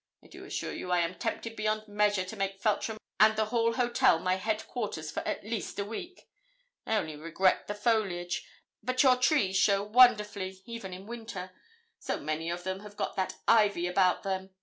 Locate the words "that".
13.15-13.35